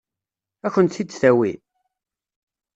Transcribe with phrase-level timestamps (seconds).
[0.65, 1.51] Ad kent-t-id-tawi?